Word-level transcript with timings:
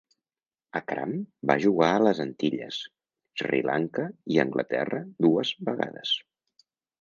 Akram 0.77 1.11
va 1.51 1.57
jugar 1.65 1.89
a 1.97 1.99
les 2.05 2.21
Antilles, 2.23 2.79
Sri 3.43 3.61
Lanka 3.67 4.07
i 4.37 4.41
Anglaterra 4.45 5.03
dues 5.27 5.53
vegades. 5.71 6.17